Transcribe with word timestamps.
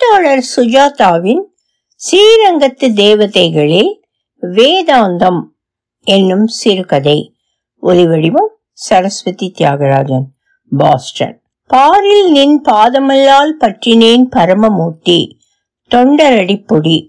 எழுத்தாளர் 0.00 0.44
சுஜாதாவின் 0.56 1.42
ஸ்ரீரங்கத்து 1.94 2.92
தேவதைகளில் 2.94 4.00
வேதாந்தம் 4.42 5.40
என்னும் 6.00 6.46
சிறுகதை. 6.46 7.34
ஒலிவடிவம் 7.82 8.50
சரஸ்வதி 8.72 9.52
தியாகராஜன். 9.58 10.22
பாஸ்டன். 10.70 11.42
பாரில் 11.66 12.30
நின் 12.30 12.62
பாதமல்லால் 12.62 13.52
பற்றினேன் 13.60 14.24
பரமமூர்த்தி 14.30 15.36
தொண்டரடி 15.90 16.64
பொடி. 16.66 17.08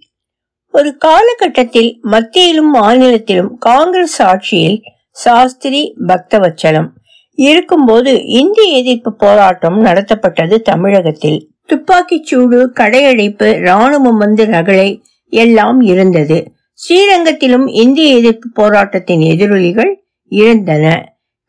ஒரு 0.71 0.98
காலகட்டத்தில் 0.98 2.00
மத்தியிலும் 2.02 2.70
மாநிலத்திலும் 2.70 3.58
காங்கிரஸ் 3.58 4.21
ஆட்சியில் 4.21 4.82
சாஸ்திரி 5.12 5.96
பக்தவச்சலம் 6.08 6.89
இருக்கும்போது 7.32 8.26
இந்திய 8.26 8.78
எதிர்ப்பு 8.78 9.16
போராட்டம் 9.16 9.86
நடத்தப்பட்டது 9.86 10.62
தமிழகத்தில். 10.62 11.50
துப்பாக்கிச் 11.71 12.25
சூடு 12.25 12.59
கடையடைப்பு 12.79 13.47
ராணுவம் 13.67 14.17
வந்து 14.23 14.45
ரகளை 14.45 15.03
எல்லாம் 15.29 15.81
இருந்தது. 15.81 16.38
ஸ்ரீரங்கத்திலும் 16.81 17.67
இந்திய 17.67 18.17
எதிர்ப்பு 18.17 18.49
போராட்டத்தின் 18.53 19.21
எதிரொலிகள் 19.21 19.91
இருந்தன. 20.27 20.85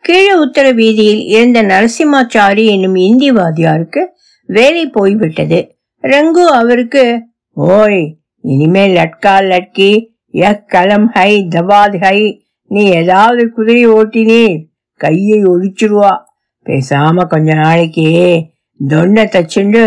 கீழே 0.01 0.33
உத்தர 0.35 0.71
வீதியில் 0.73 1.23
இருந்த 1.25 1.63
நரசிம்மாச்சாரி 1.63 2.65
என்னும் 2.65 2.95
இந்தி 2.95 3.31
வாதியாருக்கு 3.31 4.03
வேலை 4.47 4.87
போய்விட்டது. 4.87 5.77
ரங்கு 6.03 6.45
அவருக்கு 6.61 7.05
ஓய் 7.51 8.17
இனிமேல் 8.41 8.95
லட்கா 8.97 9.35
லட்கி 9.53 9.91
யக் 10.33 10.65
கலம் 10.67 11.09
ஹை 11.09 11.47
தவாத் 11.51 11.99
ஹை 12.05 12.19
நீ 12.67 12.85
ஏதாவது 12.85 13.51
குதிரை 13.51 13.89
ஓட்டினீர் 13.89 14.61
கையை 14.97 15.43
ஒழிச்சிருவா. 15.45 16.13
பேசாம 16.65 17.27
கொஞ்ச 17.27 17.55
நாளைக்கு 17.55 18.09
தொண்டை 18.89 19.25
தச்சுண்டு 19.25 19.83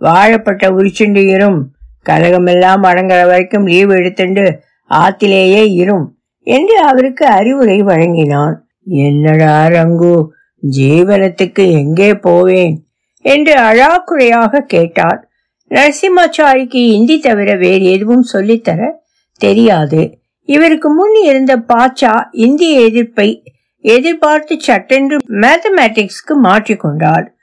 வாழப்பட்ட 0.00 0.70
உரிச்சுண்டு 0.70 1.26
இரும் 1.26 1.72
கலகமெல்லாம் 2.02 2.82
அடங்குற 2.82 3.26
வரைக்கும் 3.26 3.66
லீவ் 3.66 3.90
எடுத்துண்டு 3.90 4.58
ஆத்திலேயே 4.90 5.62
இரும் 5.72 6.18
என்று 6.40 6.80
அவருக்கு 6.80 7.26
அறிவுரை 7.26 7.82
வழங்கினான். 7.82 8.66
என்னடா 8.84 9.66
ரங்கு 9.66 10.30
ஜீவனத்துக்கு 10.76 11.70
எங்கே 11.72 12.14
போவேன்? 12.14 12.74
என்று 13.20 13.54
அழாக்குறையாக 13.54 14.60
கேட்டார். 14.60 15.28
நரசிம்மாச்சாரிக்கு 15.70 16.74
இந்தி 16.74 17.18
தவிர 17.18 17.56
வேறு 17.56 17.84
எதுவும் 17.84 18.26
சொல்லித்தர 18.32 18.90
தெரியாது. 19.38 20.20
இவருக்கு 20.44 20.88
முன் 20.90 21.14
இருந்த 21.22 21.56
பாச்சா 21.56 22.22
இந்திய 22.30 22.80
எதிர்ப்பை 22.80 23.42
எதிர்பார்த்து 23.80 24.60
சட்டென்று 24.60 25.16
மேத்தமேட்டிக்ஸ்க்கு 25.40 26.34
மாற்றிக்கொண்டார் 26.42 27.33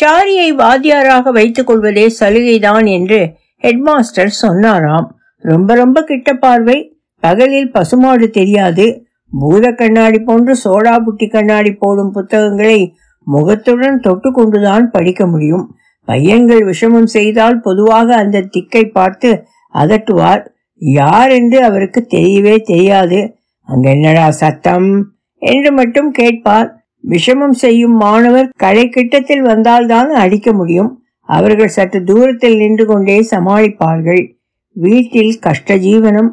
சாரியை 0.00 0.54
வாத்தியாராக 0.54 1.30
வைத்துக் 1.30 1.66
கொள்வதே 1.66 2.14
சலுகைதான் 2.20 2.88
என்று 2.88 3.34
ஹெட்மாஸ்டர் 3.62 4.26
சொன்னாராம். 4.26 5.18
ரொம்ப 5.38 5.74
ரொம்ப 5.74 6.02
கிட்ட 6.02 6.34
பார்வை. 6.34 6.98
பகலில் 7.20 7.70
பசுமாடு 7.70 8.30
தெரியாது. 8.30 9.06
பூத 9.40 9.70
கண்ணாடி 9.70 10.18
போன்று 10.18 10.56
சோடா 10.64 11.02
புட்டி 11.06 11.30
கண்ணாடி 11.30 11.72
போடும் 11.72 12.10
புத்தகங்களை 12.10 12.96
முகத்துடன் 13.24 14.00
தொட்டு 14.00 14.32
கொண்டுதான் 14.32 14.90
படிக்க 14.90 15.26
முடியும். 15.26 15.76
பையன்கள் 16.04 16.60
விஷமம் 16.60 17.04
செய்தால் 17.04 17.60
பொதுவாக 17.60 18.16
அந்த 18.16 18.40
திக்கை 18.40 18.84
பார்த்து 18.84 19.44
அதட்டுவார். 19.74 20.46
யார் 20.74 21.30
என்று 21.30 21.64
அவருக்கு 21.64 22.06
தெரியவே 22.10 22.60
தெரியாது. 22.60 23.36
அங்க 23.62 23.90
என்னடா 23.90 24.30
சத்தம்? 24.30 25.12
என்று 25.38 25.72
மட்டும் 25.72 26.10
கேட்பார். 26.10 26.83
விஷமம் 27.08 27.56
செய்யும் 27.62 27.96
மாணவர் 27.96 28.48
கடை 28.56 28.88
கிட்டத்தில் 28.88 29.42
வந்தால்தான் 29.42 30.10
அடிக்க 30.10 30.52
முடியும். 30.52 31.02
அவர்கள் 31.22 31.68
சற்று 31.68 32.04
தூரத்தில் 32.04 32.56
நின்று 32.56 32.86
கொண்டே 32.86 33.26
சமாளிப்பார்கள். 33.30 34.24
வீட்டில் 34.72 35.38
கஷ்ட 35.38 35.76
ஜீவனம் 35.76 36.30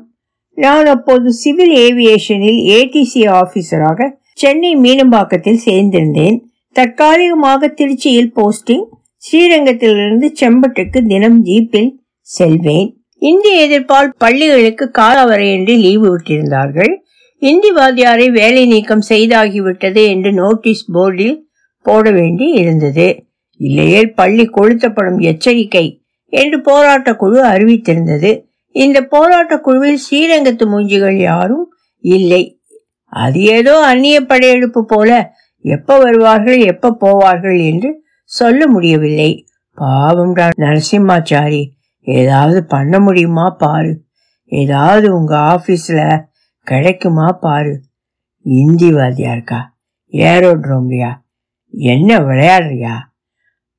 நான் 0.53 0.85
அப்போது 0.85 1.31
சிவில் 1.31 1.75
ஏவியேஷனில் 1.75 2.61
ஏடிசி 2.77 3.21
ஆபீசராக 3.41 4.09
சென்னை 4.33 4.77
மீனம்பாக்கத்தில் 4.77 5.61
சேர்ந்திருந்தேன். 5.65 6.37
தற்காலிகமாக 6.73 7.67
திருச்சியில் 7.67 8.33
போஸ்டிங் 8.35 8.85
ஸ்ரீரங்கத்திலிருந்து 9.23 10.27
செம்பட்டுக்கு 10.41 10.99
தினம் 11.07 11.45
ஜீப்பில் 11.45 11.91
செல்வேன். 12.21 12.89
இந்திய 13.17 13.67
எதிர்ப்பால் 13.67 14.09
பள்ளிகளுக்கு 14.17 14.91
காலவரையின்றி 14.93 15.75
லீவு 15.79 16.05
விட்டிருந்தார்கள். 16.11 16.93
இந்தி 17.41 17.69
வாத்தியாரை 17.75 18.25
வேலை 18.31 18.63
நீக்கம் 18.65 19.03
செய்தாகிவிட்டது 19.09 20.01
என்று 20.07 20.31
நோட்டீஸ் 20.33 20.83
போர்டில் 20.93 21.37
போட 21.85 22.11
வேண்டி 22.11 22.47
இருந்தது. 22.51 23.07
இல்லையே 23.59 24.01
பள்ளி 24.05 24.45
கொளுத்தப்படும் 24.47 25.19
எச்சரிக்கை 25.21 25.85
என்று 26.33 26.61
போராட்ட 26.61 27.15
குழு 27.15 27.39
அறிவித்திருந்தது. 27.43 28.31
இந்த 28.75 29.01
போராட்ட 29.01 29.57
குழுவில் 29.57 29.99
ஸ்ரீரங்கத்து 30.05 30.65
மூஞ்சிகள் 30.65 31.17
யாரும் 31.19 31.65
இல்லை. 32.03 32.43
அது 33.13 33.39
ஏதோ 33.57 33.73
அந்நிய 33.85 34.21
படையெடுப்பு 34.21 34.85
போல 34.85 35.09
எப்ப 35.65 35.97
வருவார்கள் 35.97 36.59
எப்ப 36.65 36.95
போவார்கள் 37.01 37.59
என்று 37.71 37.89
சொல்ல 38.23 38.67
முடியவில்லை. 38.67 39.31
பாவம் 39.77 40.35
நரசிம்மாச்சாரி 40.35 41.63
ஏதாவது 42.07 42.59
பண்ண 42.65 42.99
முடியுமா 42.99 43.47
பாரு. 43.57 43.91
ஏதாவது 44.51 45.07
உங்க 45.15 45.33
ஆபீஸ்ல 45.53 46.29
கிடைக்குமா 46.71 47.27
பாரு. 47.27 47.81
இந்தி 48.41 48.93
இருக்கா? 49.15 49.77
ஏரோட்ரோம்லியா? 50.11 51.11
என்ன 51.69 52.19
விளையாடுறியா? 52.19 52.93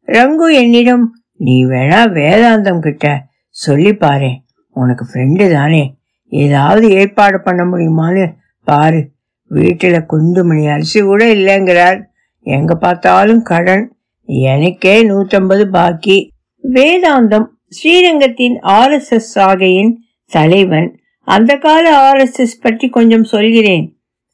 ரங்கு 0.06 0.52
என்னிடம் 0.52 1.22
நீ 1.36 1.64
வேணா 1.64 1.98
வேதாந்தம் 2.08 2.78
கிட்ட 2.78 3.26
சொல்லி 3.48 3.94
பாரு. 3.94 4.30
உனக்கு 4.70 5.04
ஃப்ரெண்டு 5.04 5.52
தானே. 5.52 5.98
ஏதாவது 6.26 6.90
ஏற்பாடு 6.90 7.40
பண்ண 7.40 7.64
முடியுமான்னு 7.64 8.34
பாரு. 8.64 9.10
வீட்டில் 9.46 10.06
குந்துமணி 10.08 10.72
அரிசி 10.72 11.00
கூட 11.00 11.34
இல்லைங்கிறார். 11.34 12.04
எங்க 12.40 12.74
பார்த்தாலும் 12.74 13.42
கடன். 13.42 13.96
எனக்கே 14.24 15.08
நூற்றம்பது 15.08 15.64
பாக்கி. 15.64 16.32
வேதாந்தம் 16.62 17.46
ஸ்ரீரங்கத்தின் 17.68 18.60
ஆர்எஸ்எஸ் 18.62 19.30
சாகையின் 19.34 19.92
தலைவன். 20.26 21.01
அந்த 21.28 21.56
கால 21.56 21.96
ஆர் 21.96 22.16
எஸ் 22.16 22.38
எஸ் 22.38 22.58
பற்றி 22.58 22.88
கொஞ்சம் 22.88 23.24
சொல்கிறேன். 23.24 23.84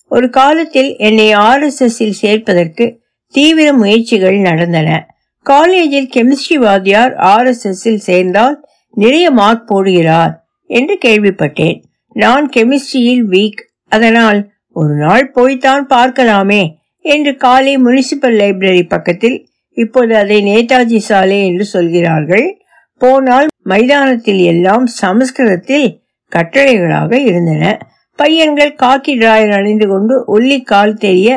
ஒரு 0.06 0.30
காலத்தில் 0.30 0.96
என்னை 0.96 1.32
ஆர் 1.32 1.62
எஸ் 1.62 1.82
எஸ் 1.82 1.98
சேர்ப்பதற்கு 2.22 3.00
தீவிர 3.34 3.72
முயற்சிகள் 3.72 4.38
நடந்தன. 4.38 4.88
காலேஜில் 5.42 6.08
கெமிஸ்ட்ரி 6.14 6.54
வாத்தியார் 6.54 7.14
ஆர் 7.14 7.46
எஸ் 7.46 7.66
எஸ் 7.66 8.04
சேர்ந்தால் 8.04 8.56
நிறைய 8.90 9.30
மார்க் 9.30 9.68
போடுகிறார் 9.72 10.32
என்று 10.66 10.98
கேள்விப்பட்டேன். 11.04 11.82
நான் 12.12 12.50
கெமிஸ்ட்ரியில் 12.56 13.24
வீக் 13.24 13.62
அதனால் 13.88 14.40
ஒரு 14.72 14.94
நாள் 14.94 15.30
போய்த்தான் 15.30 15.86
பார்க்கலாமே 15.86 16.62
என்று 17.00 17.36
காலை 17.36 17.76
முனிசிபல் 17.76 18.36
லைப்ரரி 18.40 18.82
பக்கத்தில் 18.88 19.38
இப்போது 19.72 20.16
அதை 20.16 20.38
நேதாஜி 20.42 20.96
சாலை 20.96 21.46
என்று 21.46 21.64
சொல்கிறார்கள். 21.64 22.46
போனால் 23.00 23.48
மைதானத்தில் 23.62 24.38
எல்லாம் 24.38 24.86
சமஸ்கிருதத்தில் 24.86 25.88
கட்டளைகளாக 26.32 27.12
இருந்தன. 27.18 27.64
பையன்கள் 28.18 28.74
காக்கி 28.82 29.12
டிராயர் 29.18 29.54
அணிந்து 29.58 29.86
கொண்டு 29.88 30.14
ஒல்லி 30.34 30.62
கால் 30.62 30.94
தெரிய 30.94 31.28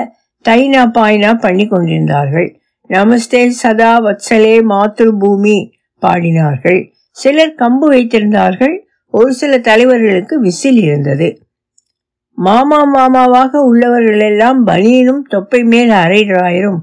தைனா 0.49 0.83
பாய்னா 0.97 1.39
பண்ணி 1.39 1.67
கொண்டிருந்தார்கள். 1.67 2.59
நமஸ்தே 2.89 3.47
சதா 3.47 3.91
வத்சலே 4.05 4.55
மாத்ரு 4.69 5.11
பூமி 5.19 5.57
பாடினார்கள். 6.01 6.79
சிலர் 7.09 7.55
கம்பு 7.57 7.87
வைத்திருந்தார்கள். 7.89 8.75
ஒரு 9.13 9.33
சில 9.33 9.57
தலைவர்களுக்கு 9.57 10.35
விசில் 10.35 10.79
இருந்தது. 10.81 11.27
மாமா 12.37 12.79
மாமாவாக 12.95 13.57
உள்ளவர்கள் 13.61 14.19
எல்லாம் 14.19 14.67
பனியனும் 14.67 15.21
தொப்பை 15.27 15.63
மேல் 15.63 15.89
அரை 15.89 16.21
டிராயரும் 16.23 16.79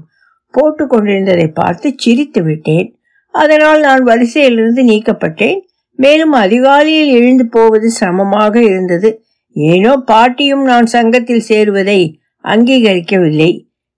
போட்டு 0.53 0.87
கொண்டிருந்ததை 0.87 1.47
பார்த்து 1.47 1.93
சிரித்து 1.97 2.43
விட்டேன். 2.43 2.87
அதனால் 3.33 3.79
நான் 3.79 4.03
வரிசையிலிருந்து 4.03 4.83
நீக்கப்பட்டேன். 4.83 5.59
மேலும் 5.99 6.33
அதிகாலையில் 6.43 7.11
எழுந்து 7.11 7.45
போவது 7.47 7.87
சிரமமாக 7.89 8.55
இருந்தது. 8.61 9.09
ஏனோ 9.55 9.91
பாட்டியும் 10.09 10.63
நான் 10.63 10.85
சங்கத்தில் 10.85 11.47
சேருவதை 11.47 11.99
அங்கீகரிக்கவில்லை. 12.45 13.51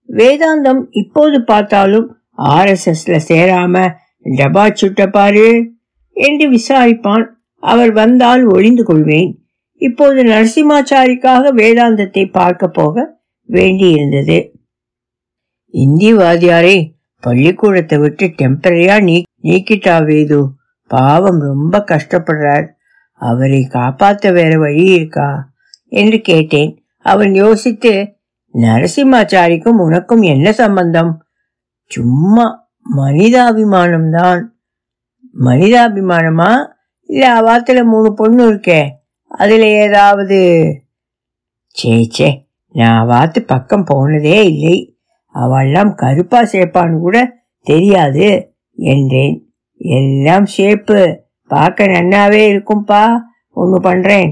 வேதாந்தம் 0.10 0.82
இப்போது 0.92 1.38
பார்த்தாலும் 1.42 2.08
ஆர் 2.52 2.68
எஸ் 2.68 2.88
எஸ்ல 2.90 3.16
சேராம 3.28 3.84
டபா 4.26 4.64
சுட்ட 4.74 5.02
பாரு 5.08 5.50
என்று 6.18 6.46
விசாரிப்பான். 6.50 7.26
அவர் 7.64 7.92
வந்தால் 7.92 8.44
ஒளிந்து 8.46 8.84
கொள்வேன். 8.84 9.30
இப்போது 9.82 10.20
நரசிம்மாச்சாரிக்காக 10.24 11.54
வேதாந்தத்தை 11.56 12.24
பார்க்க 12.32 12.68
போக 12.68 13.06
வேண்டியிருந்தது. 13.50 14.38
இந்தி 15.74 16.12
வாத்தியாரை 16.14 16.76
பள்ளிக்கூடத்தை 17.24 17.98
விட்டு 18.00 18.26
டெம்பரரியா 18.40 18.96
நீ 19.04 19.18
நீக்கிட்டா 19.44 19.96
வேது 20.06 20.40
பாவம் 20.92 21.40
ரொம்ப 21.40 21.78
கஷ்டப்படுறார். 21.78 22.68
அவரை 23.12 23.68
காப்பாத்த 23.70 24.34
வேற 24.34 24.58
வழி 24.58 24.84
இருக்கா? 24.84 25.50
என்று 25.88 26.22
கேட்டேன். 26.22 26.84
அவன் 27.00 27.34
யோசித்து 27.34 28.16
நரசிம்மாச்சாரிக்கும் 28.54 29.78
உனக்கும் 29.78 30.22
என்ன 30.22 30.52
சம்பந்தம்? 30.52 31.26
சும்மா 31.86 32.70
மனிதாபிமானம்தான். 32.98 34.42
மனிதாபிமானமா? 35.40 36.68
இல்ல 37.02 37.42
அவாத்துல 37.42 37.84
மூணு 37.84 38.14
பொண்ணு 38.14 38.54
இருக்கே. 38.54 38.90
அதுல 39.28 39.68
ஏதாவது? 39.68 40.40
சே 41.68 42.08
சே 42.10 42.50
நான் 42.72 43.08
அவாத்து 43.08 43.40
பக்கம் 43.40 43.84
போனதே 43.84 44.46
இல்லை. 44.46 45.00
அவெல்லாம் 45.34 45.96
கருப்பா 45.96 46.42
சேப்பான்னு 46.42 47.00
கூட 47.00 47.34
தெரியாது 47.62 48.56
என்றேன். 48.76 49.51
எல்லாம் 49.82 50.46
ஷேப்பு 50.58 51.18
பார்க்க 51.48 51.86
நன்னாவே 51.86 52.42
இருக்கும்பா. 52.52 53.04
ஒன்று 53.50 53.92
பண்ணுறேன் 53.92 54.32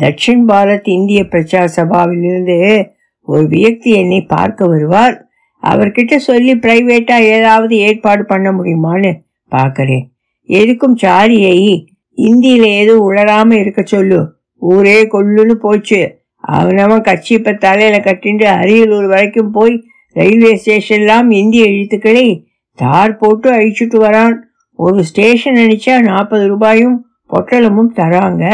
தட்சிண் 0.00 0.44
பாரத் 0.48 0.88
இந்திய 0.88 1.24
பிரச்சார 1.24 1.68
சபாவிலிருந்து 1.76 2.88
ஒரு 3.22 3.48
வியக்தி 3.48 3.90
என்னை 3.92 4.20
பார்க்க 4.26 4.66
வருவார். 4.66 5.26
அவர்கிட்ட 5.60 6.16
சொல்லி 6.16 6.54
பிரைவேட்டாக 6.54 7.20
ஏதாவது 7.20 7.76
ஏற்பாடு 7.76 8.24
பண்ண 8.24 8.52
முடியுமான்னு 8.52 9.12
பார்க்குறேன். 9.52 10.04
எதுக்கும் 10.48 10.96
சாரியை 11.02 11.86
இந்தியில் 12.14 12.68
எதுவும் 12.80 13.06
உளராமல் 13.08 13.58
இருக்க 13.58 13.82
சொல்லு. 13.82 14.20
ஊரே 14.56 15.02
கொல்லுன்னு 15.02 15.50
போச்சு. 15.50 16.00
அவனவன் 16.40 17.00
கட்சி 17.00 17.34
இப்போ 17.34 17.52
தலையில் 17.52 18.04
கட்டிண்டு 18.04 18.44
அரியலூர் 18.44 19.06
வரைக்கும் 19.06 19.50
போய் 19.50 19.84
ரயில்வே 20.12 20.60
ஸ்டேஷன்லாம் 20.64 21.30
இந்திய 21.30 21.64
எழுத்துக்களை 21.64 22.48
தார் 22.74 23.16
போட்டு 23.16 23.52
அழிச்சுட்டு 23.52 23.98
வரான். 24.00 24.36
ஒரு 24.80 25.04
ஸ்டேஷன் 25.04 25.54
அடிச்சா 25.54 25.94
நாற்பது 26.02 26.44
ரூபாயும் 26.46 26.96
பொட்டலமும் 27.30 27.94
தராங்க. 27.96 28.44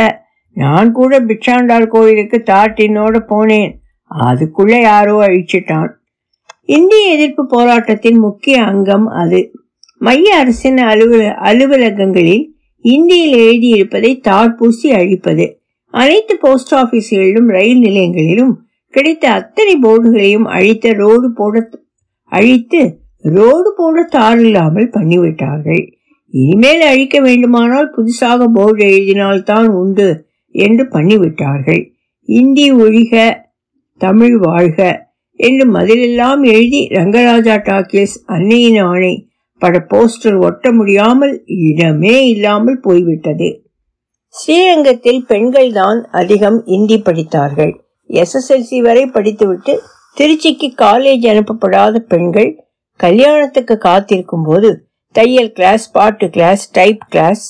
நான் 0.57 0.93
கூட 0.93 1.21
பிச்சாண்டாள் 1.21 1.87
கோயிலுக்கு 1.87 2.39
தாட்டினோட 2.47 3.17
போனேன். 3.29 3.73
அதுக்குள்ள 4.11 4.81
யாரோ 4.81 5.15
அழிச்சிட்டான். 5.27 5.91
இந்திய 6.67 7.13
எதிர்ப்பு 7.13 7.47
போராட்டத்தின் 7.47 8.19
முக்கிய 8.19 8.63
அங்கம் 8.65 9.07
அது. 9.07 9.41
மைய 9.99 10.37
அரசின் 10.37 10.77
அலுவல 10.77 11.25
அலுவலகங்களில் 11.51 12.45
இந்தியில் 12.85 13.37
எழுதியிருப்பதை 13.39 14.13
தாட்பூசி 14.29 14.89
அழிப்பது. 14.93 15.47
அனைத்து 15.95 16.37
போஸ்ட் 16.37 16.75
ஆபீஸ்களிலும் 16.75 17.51
ரயில் 17.57 17.83
நிலையங்களிலும் 17.83 18.55
கிடைத்த 18.95 19.25
அத்தனை 19.31 19.75
போர்டுகளையும் 19.83 20.49
அழித்த 20.57 20.93
ரோடு 20.93 21.33
போட 21.33 21.69
அழித்து 22.33 22.81
ரோடு 23.23 23.71
போட 23.77 24.03
தார் 24.03 24.41
இல்லாமல் 24.41 24.91
பண்ணிவிட்டார்கள். 24.91 25.85
இனிமேல் 26.35 26.81
அழிக்க 26.81 27.17
வேண்டுமானால் 27.21 27.89
புதுசாக 27.97 28.47
போர்டு 28.53 28.85
எழுதினால்தான் 28.85 29.69
உண்டு 29.81 30.09
என்று 30.55 30.85
பண்ணிவிட்டார்கள். 30.85 31.83
இந்தி 32.29 32.67
ஒழிக 32.73 33.43
தமிழ் 34.01 34.37
வாழ்க 34.37 34.79
என்று 35.41 35.65
மதிலெல்லாம் 35.67 36.43
எழுதி 36.45 36.81
ரங்கராஜா 36.91 37.57
டாக்கீஸ் 37.69 38.15
அன்னையின் 38.27 38.81
ஆணை 38.83 39.15
பட 39.63 39.79
போஸ்டர் 39.91 40.39
ஒட்ட 40.39 40.73
முடியாமல் 40.73 41.35
இடமே 41.67 42.17
இல்லாமல் 42.27 42.81
போய்விட்டது. 42.81 43.49
ஸ்ரீரங்கத்தில் 44.35 45.23
பெண்கள் 45.27 45.71
தான் 45.73 46.01
அதிகம் 46.11 46.59
இந்தி 46.67 46.99
படித்தார்கள். 46.99 47.73
எஸ்எஸ்எல்சி 48.11 48.79
வரை 48.81 49.05
படித்துவிட்டு 49.07 49.75
திருச்சிக்கு 50.17 50.69
காலேஜ் 50.83 51.25
அனுப்பப்படாத 51.27 51.99
பெண்கள் 52.13 52.51
கல்யாணத்துக்கு 53.01 53.77
காத்திருக்கும் 53.79 54.45
போது 54.45 54.71
தையல் 55.17 55.53
கிளாஸ் 55.53 55.91
பாட்டு 55.91 56.31
கிளாஸ் 56.31 56.71
டைப் 56.71 57.03
கிளாஸ் 57.09 57.45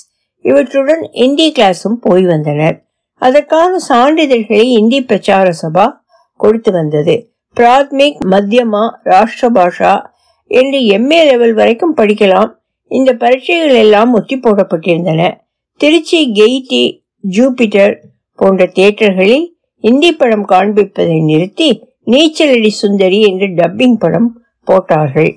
இவற்றுடன் 0.44 1.08
இந்தி 1.12 1.52
கிளாஸும் 1.52 1.98
போய் 2.00 2.24
வந்தனர். 2.24 2.76
அதற்கான 3.14 3.76
சான்றிதழ்களை 3.88 4.66
இந்தி 4.80 5.02
பிரச்சார 5.02 5.52
சபா 5.62 5.86
கொடுத்து 6.36 6.72
வந்தது. 6.72 7.14
பிராத்மிக் 7.56 8.18
மத்தியமா 8.30 8.82
ராஷ்டிர 9.04 9.48
பாஷா 9.54 9.94
என்று 10.46 10.78
எம்ஏ 10.96 11.20
லெவல் 11.30 11.54
வரைக்கும் 11.54 11.96
படிக்கலாம். 11.96 12.50
இந்த 12.86 13.12
பரீட்சைகள் 13.12 13.74
எல்லாம் 13.74 14.12
ஒத்தி 14.12 14.36
போடப்பட்டிருந்தன. 14.36 15.22
திருச்சி 15.80 16.32
கெய்டி 16.32 16.82
ஜூபிட்டர் 17.36 17.94
போன்ற 18.36 18.64
தியேட்டர்களில் 18.74 19.46
இந்தி 19.80 20.12
படம் 20.12 20.46
காண்பிப்பதை 20.48 21.24
நிறுத்தி 21.24 21.70
நீச்சலடி 22.06 22.72
சுந்தரி 22.82 23.20
என்று 23.20 23.46
டப்பிங் 23.46 23.98
படம் 24.04 24.28
போட்டார்கள். 24.64 25.32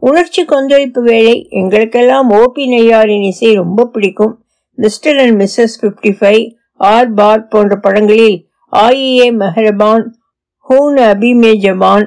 உணர்ச்சி 0.00 0.42
கொந்தளிப்பு 0.44 1.00
வேலை 1.02 1.34
எங்களுக்கெல்லாம் 1.50 2.28
ஓபி 2.30 2.64
நையாரின் 2.66 3.24
இசை 3.30 3.54
ரொம்ப 3.54 3.84
பிடிக்கும். 3.86 4.44
Mister 4.78 5.18
and 5.18 5.36
missus 5.42 5.76
fifty 5.82 6.12
five 6.20 6.44
Aar 6.76 7.10
Paar 7.12 7.42
போன்ற 7.46 7.76
படங்களில் 7.76 8.38
ஆயிஏ 8.72 9.28
மெஹரபான் 9.42 10.04
ஹூன் 10.68 10.98
அபிமே 11.10 11.52
ஜபான் 11.64 12.06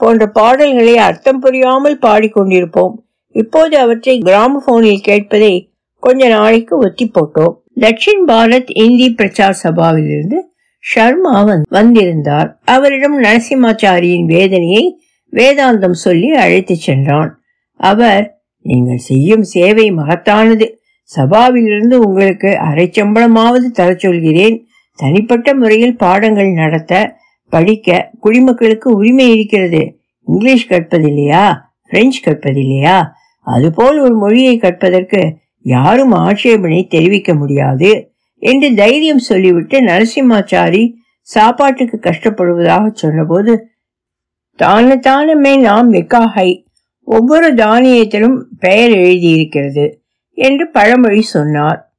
போன்ற 0.00 0.26
பாடல்களை 0.38 0.96
அர்த்தம் 0.96 1.40
புரியாமல் 1.40 1.98
பாடிக்கொண்டிருப்போம். 1.98 2.94
இப்போது 3.34 3.78
அவற்றை 3.78 4.14
கிராமபோனில் 4.24 5.04
கேட்பதை 5.08 5.54
கொஞ்ச 6.02 6.28
நாளைக்கு 6.28 6.74
ஒத்தி 6.76 7.10
போட்டோம். 7.14 7.54
தட்சின் 7.80 8.24
பாரத் 8.26 8.72
இந்தி 8.84 9.08
பிரச்சார் 9.10 9.60
சபாவிலிருந்து 9.62 10.40
ஷர்மா 10.84 11.36
வந்திருந்தார். 11.68 12.50
அவரிடம் 12.64 13.16
நரசிம்மாச்சாரியின் 13.22 14.26
வேதனையை 14.34 14.84
வேதாந்தம் 15.34 15.98
சொல்லி 16.04 16.30
அழைத்துச் 16.34 16.84
சென்றான். 16.86 17.42
அவர் 17.80 18.38
நீங்கள் 18.60 18.96
செய்யும் 18.96 19.42
சேவை 19.42 19.92
மகத்தானது. 19.92 20.66
சபாவிலிருந்து 21.16 21.94
உங்களுக்கு 21.94 22.58
அரை 22.58 22.90
சம்பளமாவது 22.92 23.66
தர 23.72 23.94
சொல்கிறேன். 23.94 24.66
தனிப்பட்ட 24.96 25.54
முறையில் 25.54 25.96
பாடங்கள் 25.96 26.50
நடத்த 26.52 27.16
படிக்க 27.48 28.10
குடிமக்களுக்கு 28.20 28.94
உரிமை 28.94 29.30
இருக்கிறது. 29.30 29.98
இங்கிலீஷ் 30.26 30.70
கற்பதில்லையா? 30.70 31.44
பிரெஞ்சு 31.88 32.20
கற்பதில்லையா? 32.24 33.06
அதுபோல் 33.40 33.98
ஒரு 33.98 34.14
மொழியை 34.14 34.56
கற்பதற்கு 34.56 35.36
யாரும் 35.62 36.12
ஆட்சேபனை 36.12 36.86
தெரிவிக்க 36.86 37.34
முடியாது 37.34 37.90
என்று 38.38 38.74
தைரியம் 38.74 39.18
சொல்லிவிட்டு 39.18 39.80
நரசிம்மாச்சாரி 39.80 40.92
சாப்பாட்டுக்கு 41.20 41.98
கஷ்டப்படுவதாக 42.02 42.90
சொன்னபோது 42.92 43.52
தானே 44.56 44.94
தானமே 44.94 45.60
நாம் 45.60 45.92
நிக்காகை. 45.92 46.66
ஒவ்வொரு 47.02 47.54
தானியத்திலும் 47.54 48.42
பெயர் 48.58 48.90
எழுதியிருக்கிறது 48.90 50.02
என்று 50.34 50.70
பழமொழி 50.70 51.22
சொன்னார். 51.22 51.94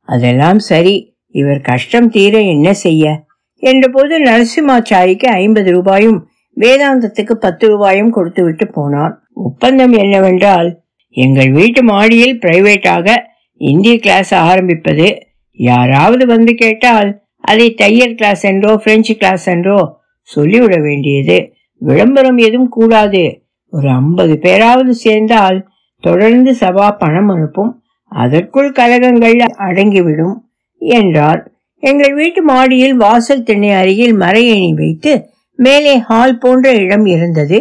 அதெல்லாம் 0.00 0.58
சரி 0.58 1.16
இவர் 1.30 1.60
கஷ்டம் 1.60 2.10
தீர 2.10 2.40
என்ன 2.40 2.72
செய்ய? 2.72 3.24
என்றபோது 3.58 4.22
நரசிம்மாச்சாரிக்கு 4.24 5.26
ஐம்பது 5.26 5.72
ரூபாயும் 5.72 6.28
வேதாந்தத்துக்கு 6.60 7.32
பத்து 7.32 7.68
ரூபாயும் 7.68 8.10
கொடுத்து 8.10 8.44
விட்டு 8.44 8.64
போனார். 8.64 9.14
ஒப்பந்தம் 9.32 9.92
என்னவென்றால் 9.92 10.82
எங்கள் 11.08 11.50
வீட்டு 11.50 11.82
மாடியில் 11.82 12.38
பிரைவேட்டாக 12.38 13.16
இந்திய 13.56 13.98
கிளாஸ் 13.98 14.34
ஆரம்பிப்பது. 14.34 15.18
யாராவது 15.52 16.26
வந்து 16.26 16.54
கேட்டால் 16.54 17.22
அதை 17.40 17.74
தையல் 17.74 18.14
கிளாஸ் 18.14 18.44
என்றோ 18.44 18.76
பிரெஞ்சு 18.76 19.16
கிளாஸ் 19.16 19.46
என்றோ 19.46 20.02
சொல்லிவிட 20.22 20.80
வேண்டியது. 20.80 21.53
விளம்பரம் 21.84 22.38
எதுவும் 22.38 22.68
கூடாது. 22.68 23.22
ஒரு 23.70 23.88
ஐம்பது 23.88 24.38
பேராவது 24.38 24.92
சேர்ந்தால் 24.94 25.58
தொடர்ந்து 26.00 26.50
சபா 26.60 26.86
பணம் 26.98 27.28
அனுப்பும். 27.28 27.72
அதற்குள் 28.12 28.72
கலகங்கள் 28.72 29.36
அடங்கிவிடும் 29.58 30.34
என்றார். 30.78 31.40
எங்கள் 31.82 32.14
வீட்டு 32.14 32.42
மாடியில் 32.42 32.96
வாசல் 32.96 33.42
திண்ணை 33.42 33.70
அருகில் 33.70 34.14
மரையணி 34.16 34.72
வைத்து 34.74 35.12
மேலே 35.56 35.98
ஹால் 35.98 36.38
போன்ற 36.38 36.72
இடம் 36.74 37.06
இருந்தது. 37.06 37.58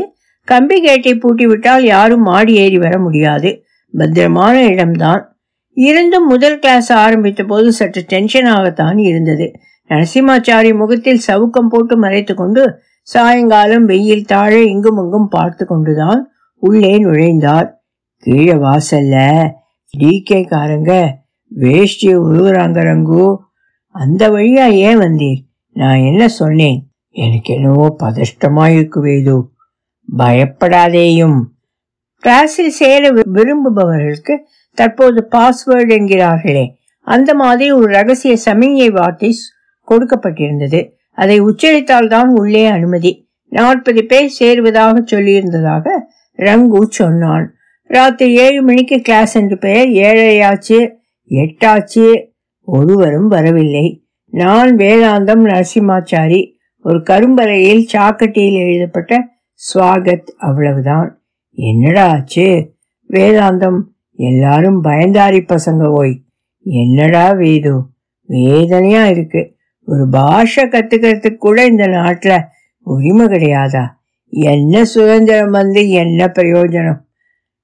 கம்பி 0.47 0.77
கேட்டை 0.81 1.13
பூட்டிவிட்டால் 1.13 1.83
யாரும் 1.83 2.21
மாடி 2.21 2.53
ஏறி 2.55 2.77
வர 2.77 2.99
முடியாது. 2.99 3.49
பத்திரமான 3.93 4.55
இடம்தான். 4.65 5.23
இருந்தும் 5.77 6.27
முதல் 6.27 6.59
கிளாஸ் 6.59 6.89
ஆரம்பித்த 6.93 7.43
போது 7.43 7.71
சற்று 7.71 8.01
டென்ஷனாகத்தான் 8.09 8.97
இருந்தது. 8.99 9.51
நரசிம்மாச்சாரி 9.89 10.71
முகத்தில் 10.77 11.21
சவுக்கம் 11.27 11.69
போட்டு 11.69 11.97
மறைத்து 11.97 12.33
கொண்டு 12.35 12.63
சாயங்காலம் 13.07 13.85
வெயில் 13.85 14.25
தாழ 14.25 14.51
இங்கும் 14.63 14.97
அங்கும் 14.97 15.27
பார்த்து 15.27 15.65
கொண்டுதான் 15.65 16.21
உள்ளே 16.63 16.93
நுழைந்தார். 17.03 17.67
கீழே 18.23 18.53
வாசல்ல 18.65 19.15
டிகே 19.93 20.39
காரங்க 20.51 20.91
வேஷ்டியை 21.51 22.15
உருவுறாங்க 22.27 22.79
ரங்கு 22.89 23.25
அந்த 23.95 24.29
வழியா 24.29 24.65
ஏன் 24.87 24.99
வந்தீர்? 24.99 25.41
நான் 25.75 25.99
என்ன 26.01 26.27
சொன்னேன்? 26.27 26.77
எனக்கு 27.15 27.53
என்னவோ 27.53 27.95
பதஷ்டமா 28.03 28.65
இருக்குவேதோ 28.77 29.37
பயப்படாதேயும். 30.17 31.39
கிளாஸில் 32.23 32.73
சேர 32.79 33.11
விரும்புபவர்களுக்கு 33.35 34.35
தற்போது 34.77 35.21
பாஸ்வேர்டு 35.31 35.93
என்கிறார்களே 35.97 36.65
அந்த 37.07 37.29
மாதிரி 37.33 37.71
ஒரு 37.71 37.89
ரகசிய 37.91 38.33
சமிஞ்சை 38.45 38.89
வார்த்தை 38.91 39.31
கொடுக்கப்பட்டிருந்தது. 39.87 40.81
அதை 41.13 41.39
உச்சரித்தால் 41.39 42.07
தான் 42.07 42.29
உள்ளே 42.29 42.65
அனுமதி. 42.65 43.27
நாற்பது 43.49 44.05
பேர் 44.05 44.35
சேருவதாக 44.39 45.03
சொல்லியிருந்ததாக 45.11 45.89
ரங்கு 46.37 46.81
சொன்னான். 46.81 47.53
ராத்திரி 47.83 48.35
ஏழு 48.35 48.61
மணிக்கு 48.61 49.01
கிளாஸ் 49.01 49.35
என்று 49.35 49.57
பெயர் 49.57 49.87
ஏழையாச்சு 49.87 50.89
எட்டாச்சு 51.29 52.25
ஒருவரும் 52.61 53.27
வரவில்லை. 53.27 54.05
நான் 54.27 54.75
வேதாந்தம் 54.75 55.43
நரசிம்மாச்சாரி 55.43 56.51
ஒரு 56.79 56.97
கரும்பறையில் 56.97 57.85
சாக்கட்டியில் 57.93 58.53
எழுதப்பட்ட 58.53 59.27
ஸ்வாகத் 59.73 60.27
அவ்வளவுதான். 60.37 61.23
என்னடா 61.51 62.07
ஆச்சு? 62.07 62.73
வேதாந்தம் 63.09 63.79
எல்லாரும் 64.15 64.83
பயந்தாரி 64.83 65.47
பசங்க 65.47 65.87
ஓய். 65.87 66.21
என்னடா 66.59 67.31
வேது 67.31 67.81
வேதனையா 68.21 69.07
இருக்கு. 69.07 69.52
ஒரு 69.85 70.07
பாஷை 70.09 70.63
கத்துக்கிறதுக்கு 70.63 71.35
கூட 71.35 71.65
இந்த 71.65 71.87
நாட்டுல 71.87 72.41
உரிமை 72.83 73.25
கிடையாதா? 73.25 73.87
என்ன 74.29 74.83
சுதந்திரம் 74.83 75.51
வந்து 75.51 75.89
என்ன 75.89 76.25
பிரயோஜனம்? 76.25 76.99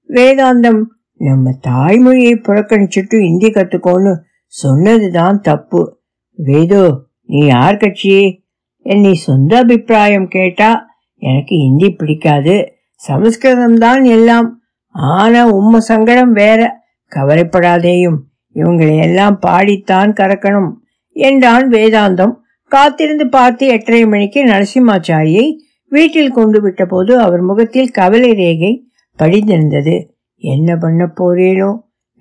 வேதாந்தம் 0.09 0.83
நம்ம 1.17 1.51
தாய்மொழியை 1.67 2.35
புறக்கணிச்சுட்டு 2.35 3.15
இந்தி 3.19 3.47
கத்துக்கோன்னு 3.47 4.15
சொன்னதுதான் 4.45 5.41
தப்பு. 5.41 5.99
வேதோ 6.33 7.01
நீ 7.25 7.45
யார் 7.45 7.77
கட்சி 7.77 8.43
என் 8.81 8.99
நீ 8.99 9.13
சொந்த 9.13 9.57
அபிப்பிராயம் 9.57 10.27
கேட்டா 10.27 10.85
எனக்கு 11.15 11.55
ஹிந்தி 11.55 11.89
பிடிக்காது. 11.89 12.71
சமஸ்கிருதம் 12.95 13.77
தான் 13.77 14.03
எல்லாம். 14.03 14.61
ஆனா 14.85 15.55
உம்ம 15.55 15.77
சங்கடம் 15.77 16.31
வேற. 16.31 16.81
கவலைப்படாதேயும். 17.15 18.17
இவங்களை 18.53 19.01
எல்லாம் 19.01 19.39
பாடித்தான் 19.47 20.13
கறக்கணும். 20.13 20.71
என்றான் 21.19 21.65
வேதாந்தம். 21.69 22.33
காத்திருந்து 22.71 23.25
பார்த்து 23.29 23.67
எட்டரை 23.67 24.05
மணிக்கு 24.05 24.39
நரசிம்மாச்சாரியை 24.45 25.45
வீட்டில் 25.91 26.31
கொண்டு 26.31 26.61
விட்ட 26.61 26.85
போது 26.85 27.19
அவர் 27.19 27.41
முகத்தில் 27.41 27.91
கவலை 27.91 28.31
ரேகை 28.33 28.73
படிந்திருந்தது. 29.19 29.95
என்ன 30.41 30.75
பண்ண 30.75 31.03
போறேனோ 31.19 31.69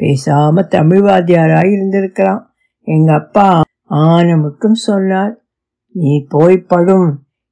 பேசாம 0.00 0.64
தமிழ் 0.69 1.02
வாத்தியாராய் 1.02 1.75
இருந்திருக்கலாம். 1.76 2.43
எங்க 2.87 3.11
அப்பா 3.14 3.49
ஆன 3.85 4.37
மட்டும் 4.37 4.75
சொன்னார். 4.75 5.35
நீ 5.95 6.26
போய் 6.28 6.59
படும். 6.59 7.09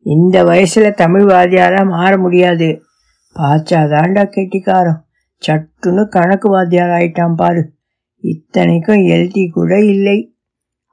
இந்த 0.07 0.37
வயசுல 0.45 0.87
தமிழ் 0.95 1.25
வாத்தியாரா 1.25 1.83
மாற 1.87 2.13
முடியாது. 2.17 2.69
பாச்சாதாண்டா 3.37 4.25
கெட்டிக்காரம் 4.35 5.01
சட்டுன்னு 5.43 6.03
கணக்கு 6.09 6.49
வாத்தியார் 6.51 6.93
ஆயிட்டான் 6.99 7.35
பாரு. 7.35 7.63
இத்தனைக்கும் 8.25 9.03
எல்டி 9.07 9.45
கூட 9.49 9.73
இல்லை. 9.85 10.19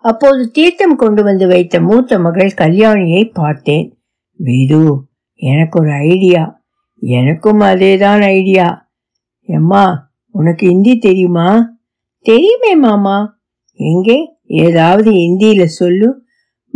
அப்போது 0.04 0.52
தீர்த்தம் 0.52 0.96
கொண்டு 0.96 1.24
வந்து 1.24 1.48
வைத்த 1.48 1.82
மூத்த 1.82 2.20
மகள் 2.20 2.54
கல்யாணியை 2.58 3.30
பார்த்தேன். 3.34 3.98
வேது 4.44 4.98
எனக்கு 5.34 5.80
ஒரு 5.80 5.92
ஐடியா. 5.92 6.62
எனக்கும் 7.00 7.60
அதேதான் 7.60 8.22
ஐடியா. 8.22 8.92
எம்மா 9.40 10.12
உனக்கு 10.32 10.68
ஹிந்தி 10.68 10.98
தெரியுமா? 10.98 11.78
தெரியுமே 12.20 12.76
மாமா. 12.76 13.40
எங்கே? 13.72 14.36
ஏதாவது 14.44 15.12
ஹிந்தியில 15.12 15.64
சொல்லு. 15.64 16.22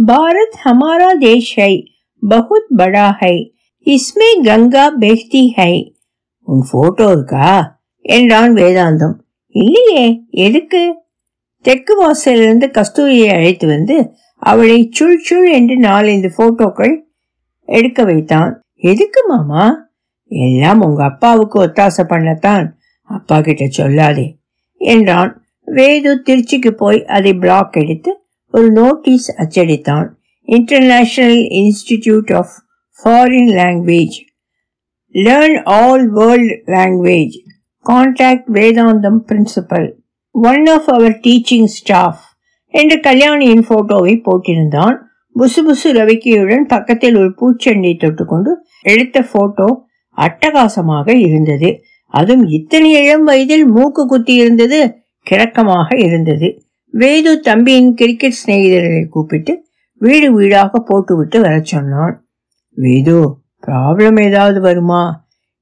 பாரத் 0.07 0.57
ஹமாரா 0.65 1.13
தேஷ் 1.19 1.55
ஹை 1.55 1.91
பகுத் 2.27 2.71
படா 2.77 3.11
ஹை 3.11 3.55
இஸ்மே 3.85 4.43
கங்கா 4.43 4.97
பெஹ்தி 4.99 5.51
ஹை. 5.53 5.95
உன் 6.41 6.63
போட்டோ 6.71 7.11
இருக்கா? 7.11 7.79
என்றான் 8.01 8.53
வேதாந்தம். 8.53 9.13
இல்லையே 9.47 10.21
எதுக்கு? 10.29 11.05
தெற்கு 11.61 11.93
வாசலிருந்து 11.95 12.71
கஸ்தூரியை 12.71 13.33
அழைத்து 13.33 13.67
வந்து 13.67 14.11
அவளை 14.37 14.89
சுள் 14.91 15.19
சுள் 15.19 15.51
என்று 15.51 15.79
நாலஞ்சு 15.79 16.29
போட்டோக்கள் 16.37 16.95
எடுக்க 17.65 18.03
வைத்தான். 18.03 18.61
எதுக்கு 18.73 19.25
மாமா? 19.27 19.89
எல்லாம் 20.27 20.81
உங்க 20.81 21.03
அப்பாவுக்கு 21.03 21.63
ஒத்தாசை 21.63 22.03
பண்ணத்தான். 22.09 22.71
அப்பா 23.01 23.41
கிட்ட 23.41 23.65
சொல்லாதே 23.65 24.35
என்றான். 24.77 25.41
வேது 25.65 26.15
திருச்சிக்கு 26.25 26.71
போய் 26.71 27.05
அதை 27.05 27.33
பிளாக் 27.33 27.77
எடுத்து 27.77 28.19
ஒரு 28.51 28.71
notice 28.71 29.37
அச்சடித்தான். 29.37 30.07
International 30.41 31.37
institute 31.37 32.35
of 32.35 32.49
foreign 33.03 33.49
language 33.51 34.17
learn 35.13 35.61
all 35.63 36.09
world 36.09 36.61
language 36.65 37.35
contact 37.85 38.47
Vedantam 38.53 39.19
principal 39.27 39.91
one 40.41 40.65
of 40.65 40.89
our 40.89 41.19
teaching 41.23 41.63
staff 41.63 42.23
என்று 42.67 42.99
கல்யாணியின் 42.99 43.65
போட்டோவை 43.69 44.13
போட்டிருந்தான். 44.25 44.97
புசு 45.35 45.59
புசு 45.67 45.89
ரவிக்கையுடன் 45.91 46.63
பக்கத்தில் 46.67 47.15
ஒரு 47.15 47.29
பூச்செண்டை 47.39 47.93
தொட்டுக்கொண்டு 47.97 48.51
எடுத்த 48.81 49.25
போட்டோ 49.31 49.67
அட்டகாசமாக 50.17 51.15
இருந்தது. 51.15 51.81
அதுவும் 52.07 52.47
இத்தனை 52.47 52.91
இளம் 52.91 53.23
வயதில் 53.23 53.65
மூக்கு 53.65 54.05
குத்தி 54.05 54.33
இருந்தது 54.33 54.95
கிறக்கமாக 55.31 55.95
இருந்தது. 55.95 56.61
வேது 56.93 57.39
தம்பியின் 57.39 57.93
கிரிக்கெட் 57.93 58.39
சிநேகிதர்களை 58.45 59.05
கூப்பிட்டு 59.05 59.65
வீடு 60.01 60.33
வீடாக 60.33 60.79
போட்டுவிட்டு 60.79 61.41
வர 61.41 61.59
சொன்னான். 61.61 62.15
வேது 62.77 63.17
ப்ராப்ளம் 63.67 64.19
ஏதாவது 64.23 64.61
வருமா? 64.61 65.03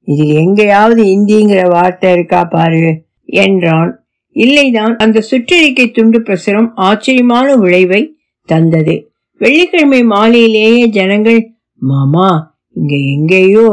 இதில் 0.08 0.34
எங்கேயாவது 0.34 1.02
இந்திங்கிற 1.04 1.70
வார்த்தை 1.70 2.12
இருக்கா 2.12 2.44
பாரு 2.44 3.04
என்றான். 3.24 4.05
இல்லைதான் 4.36 4.94
அந்த 4.96 5.18
சுற்றறிக்கை 5.30 5.86
துண்டு 5.90 6.18
பிரசுரம் 6.20 6.72
ஆச்சரியமான 6.74 7.54
விளைவை 7.54 8.16
தந்தது. 8.48 8.94
வெள்ளிக்கிழமை 9.40 10.00
மாலையிலேயே 10.04 10.86
ஜனங்கள் 10.88 11.40
மாமா 11.82 12.28
இங்க 12.76 12.94
எங்கேயோ 13.14 13.66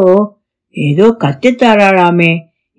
ஏதோ 0.76 1.16
கத்துத்தாராளாமே 1.20 2.32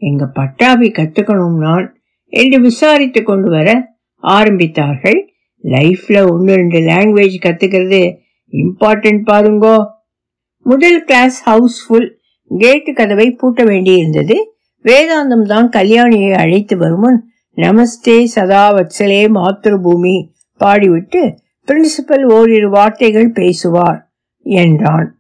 எங்க 0.03 0.25
பட்டாபி 0.27 0.89
கத்துக்கணும் 0.89 1.59
நான் 1.59 1.87
என்று 2.33 2.61
விசாரித்து 2.61 3.23
கொண்டு 3.23 3.51
வர 3.51 3.69
ஆரம்பித்தார்கள். 4.23 5.19
லைஃப்ல 5.65 6.17
ஒன்று 6.31 6.55
ரெண்டு 6.55 6.79
லாங்குவேஜ் 6.79 7.37
கத்துக்கிறது 7.47 8.01
இம்பார்ட்டன்ட் 8.53 9.23
பாருங்கோ. 9.31 9.77
முதல் 10.67 10.99
கிளாஸ் 11.05 11.39
ஹவுஸ்ஃபுல் 11.51 12.09
கேட்டு 12.51 12.93
கதவை 12.93 13.29
பூட்ட 13.41 13.63
வேண்டியிருந்தது. 13.65 14.37
வேதாந்தம் 14.85 15.47
தான் 15.53 15.69
கல்யாணியை 15.69 16.33
அழைத்து 16.33 16.75
வருமுன் 16.77 17.19
நமஸ்தே 17.57 18.25
சதா 18.25 18.73
வத்சலே 18.73 19.23
மாத்ருபூமி 19.35 20.29
பாடிவிட்டு 20.61 21.37
பிரின்சிபல் 21.67 22.25
ஓரிரு 22.25 22.71
வார்த்தைகள் 22.71 23.31
பேசுவார் 23.31 24.13
என்றான். 24.43 25.19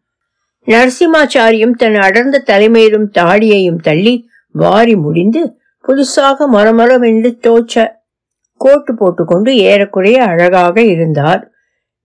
நரசிம்மாச்சாரியும் 0.66 1.70
தன் 1.70 1.94
அடர்ந்த 1.94 2.42
தலைமையிலும் 2.46 3.10
தாடியையும் 3.14 3.80
தள்ளி 3.80 4.28
வாரி 4.50 4.96
முடிந்து 4.96 5.58
புதுசாக 5.88 6.46
மரமரவென்று 6.52 7.30
தோச்ச 7.42 7.88
கோட்டு 8.56 8.94
போட்டுக்கொண்டு 8.94 9.56
ஏறக்குறைய 9.56 10.24
அழகாக 10.24 10.82
இருந்தார். 10.82 11.50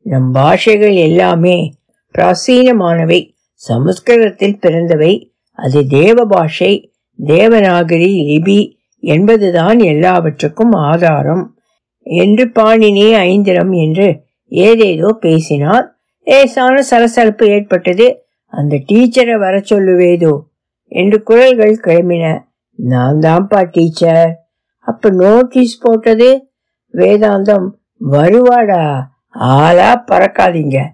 நம் 0.02 0.32
பாஷைகள் 0.32 0.94
எல்லாமே 0.94 1.74
பிராசீனமானவை 2.18 3.32
சமஸ்கிருதத்தில் 3.54 4.60
பிறந்தவை. 4.60 5.34
அது 5.52 5.88
தேவ 5.88 6.26
பாஷை 6.26 6.94
தேவநாகரி 7.26 8.12
லிபி 8.30 8.79
என்பதுதான் 9.00 9.80
எல்லாவற்றுக்கும் 9.80 10.72
ஆதாரம். 10.72 11.58
என்று 12.02 12.46
பாணினி 12.46 13.14
ஐந்திரம் 13.14 13.72
என்று 13.72 14.24
ஏதேதோ 14.46 15.18
பேசினார். 15.20 16.00
லேசான 16.24 16.82
சலசலப்பு 16.82 17.48
ஏற்பட்டது. 17.48 18.24
அந்த 18.46 18.82
டீச்சரை 18.92 19.38
வர 19.38 19.58
சொல்லுவேதோ? 19.58 20.40
என்று 20.86 21.24
குரல்கள் 21.24 21.80
கிளம்பின. 21.84 22.40
நான் 22.76 23.20
தான்ப்பா 23.20 23.68
டீச்சர். 23.72 24.40
அப்ப 24.80 25.10
நோட்டீஸ் 25.10 25.80
போட்டது? 25.80 26.48
வேதாந்தம் 26.94 27.70
வருவாடா? 28.12 29.02
ஆளா 29.30 30.04
பறக்காதீங்க. 30.12 30.86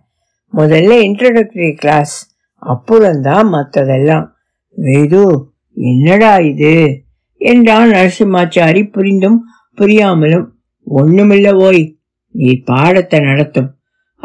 முதல்ல 0.57 0.95
இன்ட்ரடக்டரி 0.95 1.75
கிளாஸ் 1.75 2.37
அப்புறம்தான் 2.57 3.53
மற்றதெல்லாம் 3.53 4.27
வேது 4.77 5.43
என்னடா 5.73 6.37
இது? 6.37 7.04
என்றான் 7.51 7.89
நரசிம்மாச்சாரி 7.89 8.91
புரிந்தும் 8.91 9.39
புரியாமலும். 9.77 10.47
ஒண்ணுமில்ல 10.95 11.49
ஓய் 11.53 11.83
நீ 12.31 12.51
பாடத்தை 12.69 13.19
நடத்தும். 13.19 13.69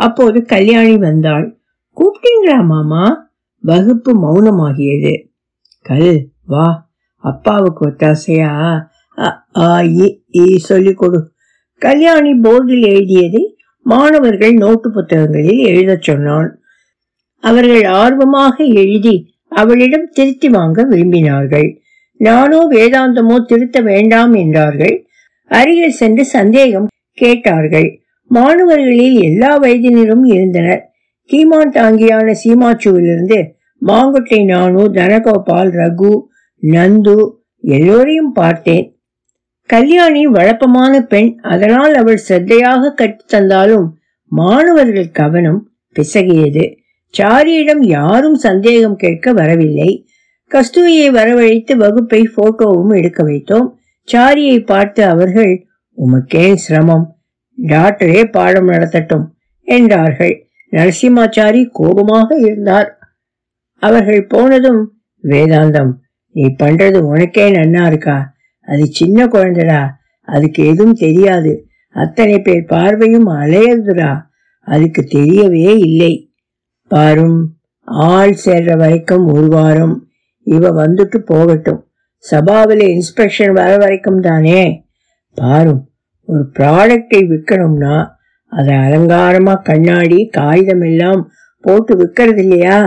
அப்போது 0.06 0.44
கல்யாணி 0.44 0.96
வந்தாள். 0.96 1.46
கூப்பிட்டீங்களா 1.96 2.64
மாமா? 2.64 3.04
வகுப்பு 3.62 4.12
மௌனமாகியது. 4.22 5.14
கல் 5.82 6.28
வா. 6.44 6.90
அப்பாவுக்கு 7.28 7.82
ஒத்தாசையா? 7.88 8.52
சொல்லிக் 10.56 10.98
கொடு. 10.98 11.20
கல்யாணி 11.78 12.32
போர்டில் 12.40 12.86
எழுதியதை 12.88 13.44
மாணவர்கள் 13.82 14.54
நோட்டு 14.54 14.90
புத்தகங்களில் 14.90 15.60
எழுதச் 15.66 16.02
சொன்னான் 16.02 16.58
அவர்கள் 17.40 17.84
ஆர்வமாக 17.84 18.64
எழுதி 18.64 19.14
அவளிடம் 19.48 20.08
திருத்தி 20.10 20.48
வாங்க 20.48 20.88
விரும்பினார்கள். 20.90 21.68
நானோ 22.20 22.60
வேதாந்தமோ 22.70 23.36
திருத்த 23.44 23.80
வேண்டாம் 23.80 24.34
என்றார்கள். 24.34 24.96
அருகில் 25.50 25.98
சென்று 26.00 26.24
சந்தேகம் 26.24 26.88
கேட்டார்கள். 27.18 27.88
மாணவர்களில் 28.30 29.16
எல்லா 29.20 29.52
வயதினரும் 29.58 30.24
இருந்தனர். 30.24 30.82
கீமான் 31.30 31.72
தாங்கியான 31.72 32.34
சீமாச்சுவிலிருந்து 32.42 33.38
மாங்குட்டை 33.82 34.44
நானு 34.44 34.82
தனகோபால் 34.92 35.70
ரகு 35.72 36.12
நந்து 36.62 37.18
எல்லோரையும் 37.64 38.32
பார்த்தேன். 38.32 38.86
கல்யாணி 39.70 40.22
வழப்பமான 40.26 40.92
பெண் 41.02 41.30
அதனால் 41.42 41.94
அவள் 41.94 42.24
சிரத்தையாக 42.28 42.92
கற்று 42.94 43.24
தந்தாலும் 43.26 43.86
மாணவர்கள் 44.32 45.10
கவனம் 45.10 45.60
பிசகியது. 45.96 46.64
சாரியிடம் 47.14 47.82
யாரும் 47.88 48.38
சந்தேகம் 48.46 48.96
கேட்க 48.96 49.32
வரவில்லை. 49.32 49.90
கஸ்தூரியை 50.54 51.08
வரவழைத்து 51.10 51.76
வகுப்பை 51.76 52.28
போட்டோவும் 52.36 52.96
எடுக்க 52.96 53.22
வைத்தோம். 53.22 53.68
சாரியை 54.12 54.64
பார்த்து 54.64 55.04
அவர்கள் 55.04 55.66
உமக்கே 55.96 56.54
சிரமம். 56.54 57.16
டாக்டரே 57.62 58.24
பாடம் 58.24 58.68
நடத்தட்டும் 58.68 59.26
என்றார்கள். 59.62 60.46
நரசிம்மாச்சாரி 60.70 61.66
கோபமாக 61.72 62.36
இருந்தார். 62.36 62.98
அவர்கள் 63.74 64.26
போனதும் 64.26 64.92
வேதாந்தம் 65.22 65.92
நீ 66.30 66.46
பண்றது 66.58 66.98
உனக்கே 66.98 67.50
நன்னா 67.50 67.86
இருக்கா? 67.86 68.32
அது 68.60 68.86
சின்ன 68.86 69.26
குழந்தைடா. 69.26 69.88
அதுக்கு 70.22 70.66
எதுவும் 70.66 70.94
தெரியாது. 70.94 71.66
அத்தனை 71.88 72.38
பேர் 72.38 72.64
பார்வையும் 72.64 73.26
அலையதுடா 73.26 74.20
அதுக்கு 74.60 75.06
தெரியவே 75.08 75.78
இல்லை. 75.78 76.34
பாரும் 76.86 77.56
ஆள் 77.84 78.36
சேர்ற 78.44 78.76
வரைக்கும் 78.76 79.26
ஒரு 79.26 79.48
வாரம் 79.48 80.09
இவ 80.56 80.70
வந்துட்டு 80.80 81.18
போகட்டும். 81.30 81.80
சபாவில் 82.24 82.84
இன்ஸ்பெக்ஷன் 82.94 83.52
வர 83.52 83.70
வரைக்கும் 83.76 84.20
தானே. 84.20 84.62
பாரும் 85.38 85.82
ஒரு 86.28 86.42
ப்ராடக்டை 86.58 87.20
விற்கணும்னா 87.30 87.96
அதை 88.52 88.72
அலங்காரமா 88.86 89.54
கண்ணாடி 89.62 90.18
காகிதம் 90.38 90.84
எல்லாம் 90.90 91.20
போட்டு 91.64 91.92
விற்கிறது 92.00 92.42
இல்லையா? 92.44 92.78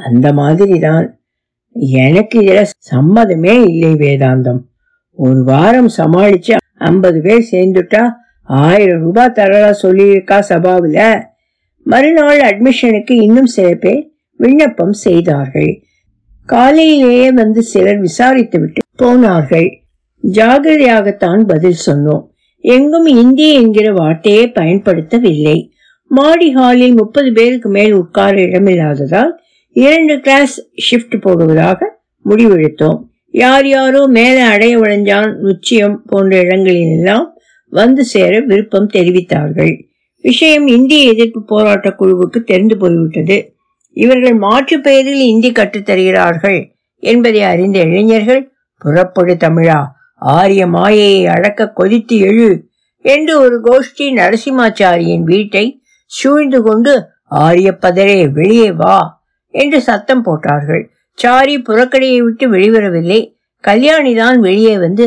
அந்த 0.00 0.26
மாதிரி 0.32 0.76
தான் 0.78 1.06
எனக்கு 1.98 2.36
இதில் 2.42 2.72
சம்மதமே 2.92 3.54
இல்லை 3.70 3.92
வேதாந்தம். 4.04 4.60
ஒரு 5.18 5.40
வாரம் 5.44 5.90
சமாளிச்சு 5.96 6.54
ஐம்பது 6.90 7.18
பேர் 7.20 7.48
சேர்ந்துட்டா 7.50 8.02
ஆயிரம் 8.48 9.02
ரூபாய் 9.02 9.34
தரலா 9.36 9.72
சொல்லியிருக்கா 9.82 10.36
சபாவில். 10.48 11.02
மறுநாள் 11.86 12.40
அட்மிஷனுக்கு 12.40 13.14
இன்னும் 13.26 13.50
சில 13.56 13.68
பேர் 13.74 14.02
விண்ணப்பம் 14.40 14.96
செய்தார்கள். 15.06 15.72
காலையிலேயே 16.48 17.32
வந்து 17.32 17.62
சிலர் 17.62 18.00
விசாரித்து 18.00 18.60
விட்டு 18.60 18.80
போனார்கள். 18.96 19.68
ஜாகிரதையாகத்தான் 20.22 21.42
பதில் 21.46 21.80
சொன்னோம். 21.86 22.22
எங்கும் 22.60 23.06
இந்தி 23.06 23.52
என்கிற 23.52 23.92
வார்த்தையை 23.92 24.44
பயன்படுத்தவில்லை. 24.54 25.58
மாடி 26.08 26.50
ஹாலில் 26.50 26.94
முப்பது 26.94 27.32
பேருக்கு 27.32 27.68
மேல் 27.68 27.92
உட்கார 27.92 28.34
இடமில்லாததால் 28.36 29.30
இரண்டு 29.72 30.20
கிளாஸ் 30.20 30.54
ஷிஃப்ட் 30.90 31.16
போடுவதாக 31.16 31.78
முடிவெடுத்தோம். 32.28 32.98
யார் 33.30 33.66
யாரோ 33.66 34.06
மேலே 34.06 34.40
அடைய 34.40 34.78
உழைஞ்சான் 34.78 35.34
நிச்சயம் 35.36 36.02
போன்ற 36.06 36.36
இடங்களில் 36.38 36.96
எல்லாம் 36.96 37.26
வந்து 37.70 38.04
சேர 38.04 38.40
விருப்பம் 38.40 38.90
தெரிவித்தார்கள். 38.92 39.74
விஷயம் 40.22 40.66
இந்திய 40.66 41.12
எதிர்ப்பு 41.12 41.44
போராட்ட 41.44 41.94
குழுவுக்கு 41.98 42.44
தெரிந்து 42.44 42.76
போய்விட்டது. 42.76 43.38
இவர்கள் 43.98 44.36
மாற்று 44.36 44.76
பெயரில் 44.80 45.22
இந்தி 45.32 45.50
கற்றுத்தருகிறார்கள் 45.52 46.60
என்பதை 47.02 47.42
அறிந்த 47.42 47.78
இளைஞர்கள் 47.80 48.42
புறப்படு 48.82 49.34
தமிழா 49.34 49.80
ஆரிய 50.32 50.62
மாயையை 50.66 51.20
அடக்க 51.26 51.70
கொதித்து 51.70 52.16
எழு 52.28 52.50
என்று 53.04 53.34
ஒரு 53.40 53.56
கோஷ்டி 53.64 54.06
நரசிம்மாச்சாரியின் 54.20 55.24
வீட்டை 55.24 55.64
சூழ்ந்து 56.10 56.58
கொண்டு 56.62 56.92
ஆரிய 57.42 57.70
பதரே 57.82 58.20
வெளியே 58.32 58.70
வா 58.72 58.98
என்று 59.54 59.78
சத்தம் 59.80 60.22
போட்டார்கள். 60.22 60.82
சாரி 61.18 61.54
புறக்கடையை 61.58 62.18
விட்டு 62.22 62.44
வெளிவரவில்லை. 62.50 63.20
கல்யாணி 63.64 64.12
தான் 64.14 64.38
வெளியே 64.40 64.74
வந்து 64.78 65.04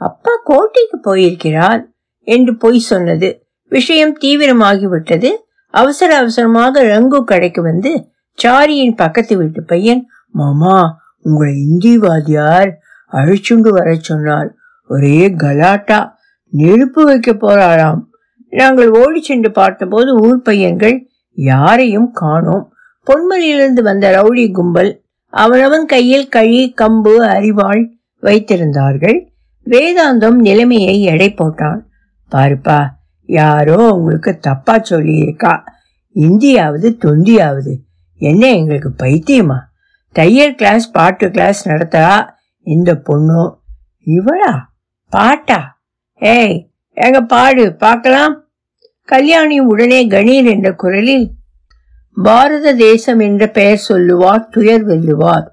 அப்பா 0.00 0.32
கோட்டைக்கு 0.44 0.96
போயிருக்கிறார் 0.98 1.80
என்று 2.26 2.52
பொய் 2.56 2.86
சொன்னது. 2.90 3.28
விஷயம் 3.72 4.14
தீவிரமாகிவிட்டது. 4.20 5.30
அவசர 5.74 6.10
அவசரமாக 6.16 6.82
ரங்கு 6.84 7.18
கடைக்கு 7.24 7.62
வந்து 7.62 7.90
சாரியின் 8.38 8.94
பக்கத்து 8.94 9.36
வீட்டு 9.36 9.62
பையன் 9.62 10.06
மாமா 10.30 10.96
உங்களை 11.20 11.54
இந்திவாதியார் 11.54 12.70
அழிச்சுண்டு 13.12 13.68
வர 13.68 13.94
சொன்னார். 13.94 14.54
ஒரே 14.88 15.34
கலாட்டா. 15.34 16.16
நெருப்பு 16.50 17.04
வைக்க 17.04 17.32
போறாராம். 17.32 18.00
நாங்கள் 18.50 18.90
ஓடி 18.90 19.22
சென்று 19.22 19.50
பார்த்தபோது 19.50 20.20
ஊர் 20.20 20.42
பையன்கள் 20.42 21.08
யாரையும் 21.32 22.10
காணோம். 22.12 22.72
பொன்மலையிலிருந்து 23.04 23.82
வந்த 23.82 24.10
ரவுடி 24.10 24.52
கும்பல் 24.52 25.02
அவனவன் 25.26 25.86
கையில் 25.86 26.28
கழி 26.28 26.74
கம்பு 26.80 27.14
அரிவாள் 27.20 27.86
வைத்திருந்தார்கள். 28.22 29.26
வேதாந்தம் 29.66 30.34
நிலைமையை 30.34 31.02
எடை 31.02 31.34
போட்டான். 31.34 31.80
பாருப்பா 32.32 32.86
யாரோ 33.24 33.88
உங்களுக்கு 33.88 34.38
தப்பா 34.38 34.78
சொல்லியிருக்கா. 34.90 35.58
இந்தியாவது 36.12 36.96
தொந்தியாவது. 37.04 37.86
என்ன 38.18 38.54
எங்களுக்கு 38.54 38.92
பைத்தியமா? 38.98 39.58
தையல் 40.12 40.54
கிளாஸ் 40.54 40.90
பாட்டு 40.90 41.30
கிளாஸ் 41.30 41.68
நடத்தா 41.68 42.28
இந்த 42.62 42.96
பொண்ணு 42.96 43.58
இவளா? 44.06 44.54
பாட்டா? 45.08 45.80
ஏய் 46.14 46.70
எங்க 46.92 47.20
பாடு 47.20 47.74
பார்க்கலாம். 47.74 48.44
கல்யாணி 49.04 49.60
உடனே 49.60 50.08
கணீர் 50.08 50.44
என்ற 50.44 50.74
குரலில் 50.74 51.30
பாரத 52.22 52.74
தேசம் 52.74 53.18
என்ற 53.18 53.46
பெயர் 53.46 53.76
சொல்லுவார் 53.76 54.48
துயர் 54.48 54.86
வெல்லுவார் 54.86 55.46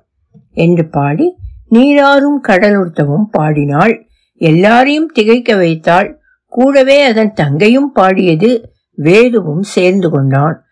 என்று 0.54 0.90
பாடி 0.90 1.38
நீராறும் 1.72 2.40
கடலுத்தவும் 2.44 3.30
பாடினாள். 3.32 4.08
எல்லாரையும் 4.36 5.12
திகைக்க 5.14 5.56
வைத்தாள். 5.56 6.20
கூடவே 6.48 7.02
அதன் 7.02 7.34
தங்கையும் 7.34 7.92
பாடியது 7.92 8.72
வேதுவும் 8.94 9.64
சேர்ந்து 9.64 10.10
கொண்டான். 10.10 10.65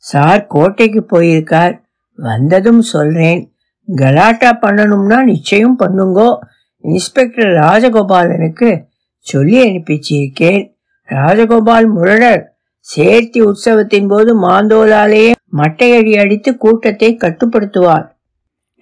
சார் 0.00 0.46
கோட்டைக்கு 0.46 1.00
போயிருக்கார். 1.10 1.74
வந்ததும் 2.14 2.80
சொல்றேன். 2.80 3.52
கலாட்டா 3.88 4.58
பண்ணணும்னா 4.62 5.22
நிச்சயம் 5.22 5.78
பண்ணுங்கோ. 5.78 6.38
இன்ஸ்பெக்டர் 6.84 7.50
ராஜகோபாலனுக்கு 7.54 8.82
சொல்லி 9.18 9.56
அனுப்பிச்சிருக்கேன். 9.68 10.62
ராஜகோபால் 11.08 11.88
முரடர் 11.96 12.42
சேர்த்தி 12.96 13.40
உற்சவத்தின் 13.40 14.08
போது 14.08 14.30
மாந்தோலாலேயே 14.42 15.32
மட்டையடி 15.56 16.18
அடித்து 16.18 16.56
கூட்டத்தை 16.56 17.16
கட்டுப்படுத்துவார். 17.16 18.06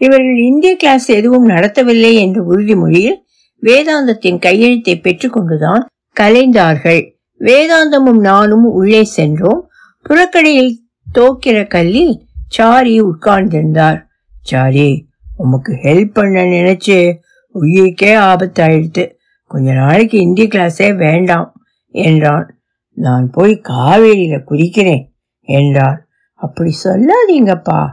இவர்கள் 0.01 0.37
இந்திய 0.37 0.77
கிளாஸ் 0.77 1.09
எதுவும் 1.11 1.49
நடத்தவில்லை 1.49 2.13
என்ற 2.15 2.43
உறுதிமொழியில் 2.51 3.19
வேதாந்தத்தின் 3.63 4.39
கையெழுத்தை 4.39 5.01
பெற்றுக்கொண்டுதான் 5.03 5.83
கலைந்தார்கள். 6.21 7.01
வேதாந்தமும் 7.41 8.21
நானும் 8.21 8.65
உள்ளே 8.65 9.05
சென்றோம். 9.05 9.71
புறக்கடையில் 10.07 10.73
தோக்கிற 11.12 11.66
கல்லில் 11.66 12.27
சாரி 12.49 13.03
உட்கார்ந்திருந்தார். 13.03 14.07
சாரி 14.40 15.09
உமக்கு 15.37 15.73
ஹெல்ப் 15.73 16.12
பண்ண 16.12 16.42
நினைச்சு 16.42 17.16
உயிருக்கே 17.55 18.12
ஆபத்தாயிடுத்து. 18.29 19.12
கொஞ்ச 19.44 19.73
நாளைக்கு 19.73 20.18
இந்தி 20.18 20.47
கிளாஸே 20.47 20.97
வேண்டாம் 20.97 21.62
என்றான். 21.90 22.55
நான் 22.92 23.31
போய் 23.31 23.61
காவேரியில 23.68 24.37
குதிக்கிறேன் 24.51 25.05
என்றார் 25.40 26.07
அப்படி 26.35 26.77
சொல்லாதீங்கப்பா. 26.85 27.90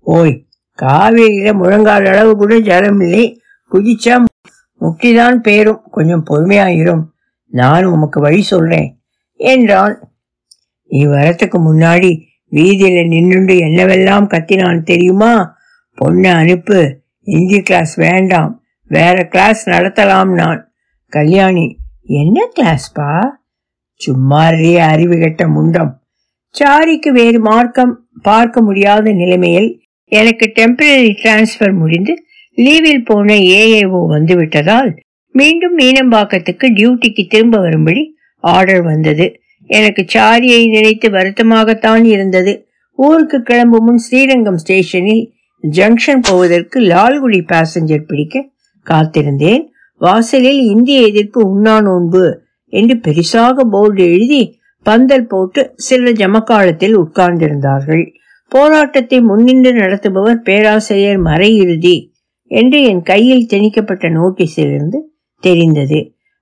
ஓய் 0.00 0.46
காவேரியில 0.82 1.52
முழங்கால் 1.52 2.06
அளவு 2.06 2.36
கூட 2.36 2.58
ஜலம் 2.58 3.00
இல்லை 3.00 3.40
குதிச்சா 3.72 4.24
முட்டிதான் 4.80 5.36
பேரும் 5.36 5.82
கொஞ்சம் 5.90 6.26
பொறுமையாயிரும். 6.30 7.04
நான் 7.46 7.84
உமக்கு 7.84 8.20
வழி 8.20 8.42
சொல்றேன் 8.42 9.00
என்றான். 9.36 10.10
நீ 10.86 11.06
வரத்துக்கு 11.06 11.58
முன்னாடி 11.58 12.26
வீதியில 12.50 13.06
நின்றுண்டு 13.06 13.54
என்னவெல்லாம் 13.54 14.26
கத்தினான் 14.26 14.82
தெரியுமா? 14.82 15.56
பொண்ணை 16.00 16.32
அனுப்பு. 16.34 17.00
இந்தி 17.22 17.60
கிளாஸ் 17.62 17.94
வேண்டாம். 17.94 18.62
வேற 18.88 19.24
கிளாஸ் 19.24 19.68
நடத்தலாம் 19.68 20.34
நான். 20.34 20.72
கல்யாணி 21.08 21.78
என்ன 22.02 22.48
கிளாஸ்பா 22.56 23.24
சும்மாறிய 24.06 24.76
அறிவு 24.76 25.18
கெட்ட 25.18 25.48
முண்டம். 25.48 26.02
சாரிக்கு 26.58 27.08
வேறு 27.08 27.40
மார்க்கம் 27.40 28.06
பார்க்க 28.22 28.62
முடியாத 28.62 29.12
நிலைமையில் 29.12 29.80
எனக்கு 30.04 30.52
டெம்பரரி 30.54 31.14
டிரான்ஸ்பர் 31.22 31.72
முடிந்து 31.72 32.22
லீவில் 32.56 33.04
போன 33.04 33.34
ஏஏஓ 33.34 34.06
வந்து 34.06 34.36
விட்டதால் 34.36 34.94
மீண்டும் 35.32 35.78
மீனம்பாக்கத்துக்கு 35.78 36.64
டியூட்டிக்கு 36.64 37.26
திரும்ப 37.28 37.58
வரும்படி 37.58 38.14
ஆர்டர் 38.36 38.82
வந்தது. 38.82 39.40
எனக்கு 39.68 40.02
சாரியை 40.14 40.68
நினைத்து 40.68 41.08
வருத்தமாகத்தான் 41.10 42.04
இருந்தது. 42.04 42.68
ஊருக்கு 42.98 43.42
கிளம்பும் 43.42 43.84
முன் 43.84 43.96
ஸ்ரீரங்கம் 43.96 44.56
ஸ்டேஷனில் 44.56 45.24
ஜங்ஷன் 45.64 46.22
போவதற்கு 46.22 46.80
லால்குடி 46.80 47.40
பேசஞ்சர் 47.52 48.06
பிடிக்க 48.06 48.44
காத்திருந்தேன். 48.86 49.62
வாசலில் 50.00 50.60
இந்திய 50.60 51.06
எதிர்ப்பு 51.06 51.40
உண்ணா 51.48 51.80
நோன்பு 51.80 52.40
என்று 52.72 52.94
பெரிசாக 52.96 53.64
போர்டு 53.70 54.02
எழுதி 54.04 54.60
பந்தல் 54.82 55.26
போட்டு 55.26 55.72
சிலர் 55.76 56.12
ஜமக்காலத்தில் 56.12 56.94
உட்கார்ந்திருந்தார்கள். 56.94 58.04
போராட்டத்தை 58.52 59.20
முன்னின்று 59.20 59.72
நடத்துபவர் 59.72 60.38
பேராசிரியர் 60.42 61.18
மறை 61.18 61.56
இறுதி 61.56 61.96
என்று 62.50 62.82
என் 62.82 63.02
கையில் 63.02 63.48
திணிக்கப்பட்ட 63.50 64.06
நோட்டீஸிலிருந்து 64.08 64.98
தெரிந்தது. 65.42 65.98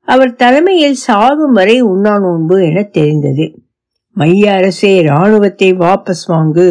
அவர் 0.08 0.34
தலைமையில் 0.34 0.98
சாகும் 1.06 1.52
வரை 1.52 1.80
உண்ணா 1.82 2.18
நோன்பு 2.18 2.56
என 2.64 2.82
தெரிந்தது. 2.82 3.46
மைய 4.16 4.52
அரசே 4.52 4.92
இராணுவத்தை 5.02 5.68
வாபஸ் 5.74 6.24
வாங்கு 6.28 6.68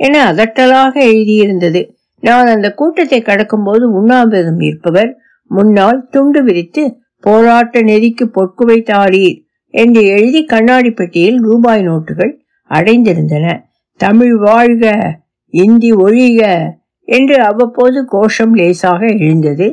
என 0.00 0.32
அதட்டலாக 0.32 0.94
எழுதியிருந்தது. 1.12 1.80
நான் 2.22 2.46
அந்த 2.46 2.68
கூட்டத்தை 2.74 3.22
கடக்கும்போது 3.22 3.84
உண்ணாவிரதம் 3.98 4.60
இருப்பவர் 4.60 5.10
முன்னால் 5.50 6.08
துண்டு 6.10 6.42
விரித்து 6.42 6.82
போராட்ட 7.20 7.80
நெறிக்கு 7.80 8.24
பொற்குவை 8.34 8.78
தாரீர் 8.82 9.38
என்று 9.74 10.02
எழுதி 10.06 10.44
கண்ணாடி 10.44 10.90
பெட்டியில் 10.90 11.38
ரூபாய் 11.38 11.82
நோட்டுகள் 11.88 12.32
அடைந்திருந்தன. 12.70 13.46
தமிழ் 14.00 14.36
வாழ்க 14.36 14.84
இந்தி 15.54 15.92
ஒழிக 15.92 16.42
என்று 17.08 17.36
அவ்வப்போது 17.42 18.04
கோஷம் 18.04 18.54
லேசாக 18.54 19.00
எழுந்தது. 19.18 19.68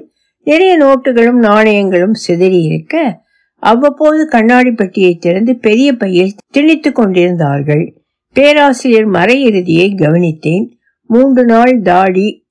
நிறைய 0.48 0.74
நோட்டுகளும் 0.78 1.40
நாணயங்களும் 1.42 2.14
சிதறி 2.14 2.62
இருக்க 2.62 3.22
அவ்வப்போது 3.56 4.28
கண்ணாடி 4.28 4.72
பெட்டியை 4.72 5.18
திறந்து 5.18 5.56
பெரிய 5.56 5.94
பையில் 5.94 6.36
திணித்துக் 6.58 6.96
கொண்டிருந்தார்கள். 6.96 8.02
பேராசிரியர் 8.34 9.06
மறை 9.06 9.44
இறுதியை 9.44 9.94
கவனித்தேன். 9.94 10.70
மூன்று 11.04 11.46
நாள் 11.46 11.82
தாடி 11.82 12.48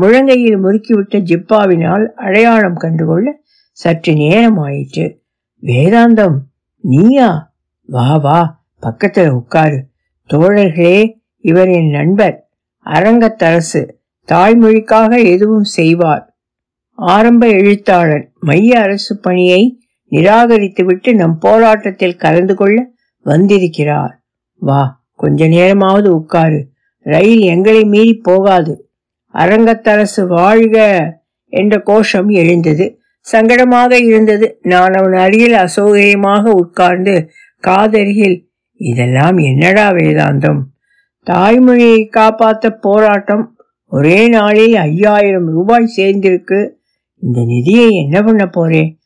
முழங்கையில் 0.00 0.58
முறுக்கிவிட்ட 0.62 1.20
ஜிப்பாவினால் 1.20 2.06
அடையாளம் 2.06 2.74
கண்டுகொள்ள 2.74 3.40
சற்று 3.72 4.14
நேரம் 4.14 4.56
ஆயிற்று 4.56 5.22
வேதாந்தம் 5.62 6.36
நீயா? 6.80 7.52
வா 7.86 8.16
வா 8.16 8.64
பக்கத்துல 8.82 9.28
உட்காரு. 9.28 9.84
தோழர்களே 10.30 11.20
இவர் 11.36 11.68
என் 11.68 11.90
நண்பர். 11.90 12.48
அரங்கத்தரசு. 12.84 13.90
தாய்மொழிக்காக 14.28 15.24
எதுவும் 15.24 15.64
செய்வார். 15.64 16.27
ஆரம்ப 17.00 17.46
எழுத்தாளர் 17.46 18.30
மைய 18.40 18.80
அரசு 18.80 19.18
பணியை 19.18 19.80
நிராகரித்துவிட்டு 20.10 21.14
நம் 21.14 21.38
போராட்டத்தில் 21.38 22.16
கலந்து 22.16 22.54
கொள்ள 22.54 22.86
வந்திருக்கிறார். 23.22 24.22
வா 24.56 25.02
கொஞ்ச 25.14 25.46
நேரமாவது 25.46 26.14
உட்காரு. 26.14 26.68
ரயில் 27.02 27.38
எங்களை 27.38 27.84
மீறி 27.84 28.14
போகாது. 28.14 28.90
அரங்கத்தரசு 29.34 30.26
வாழ்க 30.26 30.76
என்ற 31.48 31.80
கோஷம் 31.80 32.28
எழுந்தது. 32.28 33.00
சங்கடமாக 33.32 33.92
இருந்தது. 33.92 34.58
நான் 34.62 34.92
அவன் 34.92 35.12
அருகில் 35.12 35.52
அசௌகரியமாக 35.52 36.48
உட்கார்ந்து 36.48 37.30
காதருகில் 37.66 38.48
இதெல்லாம் 38.74 39.38
என்னடா 39.38 39.90
வேதாந்தம்? 39.90 40.60
தாய்மொழியை 41.30 42.08
காப்பாற்ற 42.08 42.70
போராட்டம் 42.70 43.56
ஒரே 43.86 44.28
நாளில் 44.28 44.74
ஐயாயிரம் 44.74 45.46
ரூபாய் 45.46 45.92
சேர்ந்திருக்கு. 45.96 46.76
இந்த 47.20 47.44
நிதியை 47.44 47.94
என்ன 47.94 48.22
பண்ண 48.22 48.46
போறேன் 48.46 48.98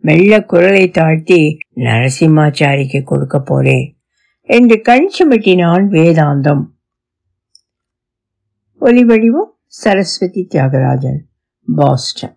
மெல்ல 0.00 0.44
குரலை 0.44 0.90
தாழ்த்தி 0.90 1.58
நரசிம்மாச்சாரிக்கு 1.76 3.02
கொடுக்க 3.02 3.40
போறேன் 3.40 3.96
என்று 4.40 4.80
கண் 4.80 5.10
சிமிட்டினான் 5.18 5.86
வேதாந்தம். 5.90 6.64
ஒலிவடிவம் 8.80 9.52
சரஸ்வதி 9.66 10.46
தியாகராஜன் 10.54 11.20
பாஸ்டன். 11.76 12.35